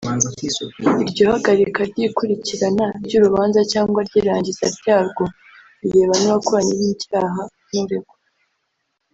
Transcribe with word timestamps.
Iryo 1.03 1.25
hagarika 1.33 1.79
ry’ikurikirana 1.91 2.85
ry’urubanza 3.05 3.61
cyangwa 3.73 3.99
ry’irangiza 4.07 4.65
ryarwo 4.77 5.23
bireba 5.81 6.13
n’uwakoranye 6.19 6.73
icyaha 6.95 7.41
n’uregwa 7.73 8.15